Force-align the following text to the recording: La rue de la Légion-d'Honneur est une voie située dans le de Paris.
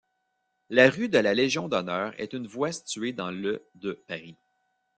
La 0.71 0.89
rue 0.89 1.09
de 1.09 1.19
la 1.19 1.35
Légion-d'Honneur 1.35 2.19
est 2.19 2.33
une 2.33 2.47
voie 2.47 2.71
située 2.71 3.13
dans 3.13 3.29
le 3.29 3.61
de 3.75 3.91
Paris. 4.07 4.35